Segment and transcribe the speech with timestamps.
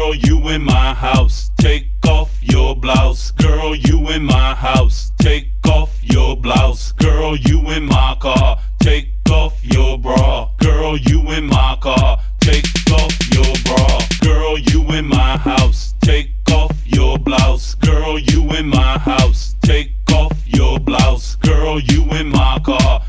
[0.00, 1.50] Girl, you in my house.
[1.58, 3.32] Take off your blouse.
[3.32, 5.12] Girl, you in my house.
[5.18, 6.92] Take off your blouse.
[6.92, 8.58] Girl, you in my car.
[8.78, 10.48] Take off your bra.
[10.56, 12.18] Girl, you in my car.
[12.40, 14.00] Take off your bra.
[14.22, 15.92] Girl, you in my house.
[16.00, 17.74] Take off your blouse.
[17.74, 19.54] Girl, you in my house.
[19.60, 21.36] Take off your blouse.
[21.36, 23.02] Girl, you in my car.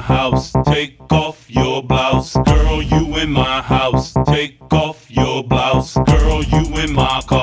[0.00, 2.34] house, take off your blouse.
[2.44, 5.94] Girl, you in my house, take off your blouse.
[5.94, 7.39] Girl, you in my car.